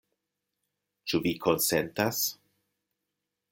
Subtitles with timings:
[1.11, 2.25] Ĉu vi konsentas?